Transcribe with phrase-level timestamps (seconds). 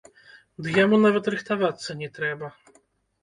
[0.63, 2.49] Ды яму нават рыхтавацца не трэба!